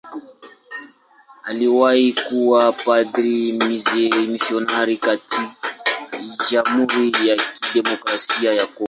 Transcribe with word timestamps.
Aliwahi 1.43 2.13
kuwa 2.13 2.71
padri 2.73 3.53
mmisionari 3.53 4.97
katika 4.97 5.47
Jamhuri 6.51 7.27
ya 7.29 7.37
Kidemokrasia 7.61 8.53
ya 8.53 8.65
Kongo. 8.65 8.79